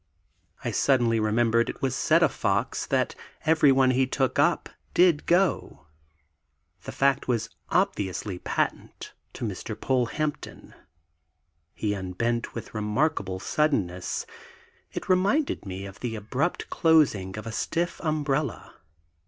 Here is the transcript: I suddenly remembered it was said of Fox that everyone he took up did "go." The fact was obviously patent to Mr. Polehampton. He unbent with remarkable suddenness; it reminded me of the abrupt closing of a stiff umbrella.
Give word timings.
I 0.65 0.71
suddenly 0.71 1.19
remembered 1.19 1.69
it 1.69 1.83
was 1.83 1.95
said 1.95 2.23
of 2.23 2.31
Fox 2.33 2.87
that 2.87 3.13
everyone 3.45 3.91
he 3.91 4.07
took 4.07 4.39
up 4.39 4.67
did 4.95 5.27
"go." 5.27 5.85
The 6.85 6.91
fact 6.91 7.27
was 7.27 7.51
obviously 7.69 8.39
patent 8.39 9.13
to 9.33 9.45
Mr. 9.45 9.79
Polehampton. 9.79 10.73
He 11.75 11.93
unbent 11.93 12.55
with 12.55 12.73
remarkable 12.73 13.39
suddenness; 13.39 14.25
it 14.91 15.07
reminded 15.07 15.67
me 15.67 15.85
of 15.85 15.99
the 15.99 16.15
abrupt 16.15 16.71
closing 16.71 17.37
of 17.37 17.45
a 17.45 17.51
stiff 17.51 18.01
umbrella. 18.03 18.73